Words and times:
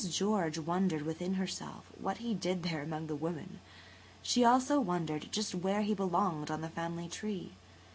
George 0.09 0.57
wondered 0.57 1.03
within 1.03 1.35
herself 1.35 1.91
what 1.99 2.17
he 2.17 2.33
did 2.33 2.63
there 2.63 2.81
among 2.81 3.05
the 3.05 3.15
women. 3.15 3.59
She 4.23 4.43
also 4.43 4.79
wondered 4.79 5.27
just 5.31 5.53
where 5.53 5.83
he 5.83 5.93
belonged 5.93 6.49
on 6.49 6.61
the 6.61 6.69
family 6.69 7.07
tree. 7.07 7.51